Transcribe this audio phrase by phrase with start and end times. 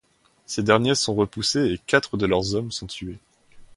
[0.47, 3.19] Ces derniers sont repoussés et quatre de leurs hommes sont tués.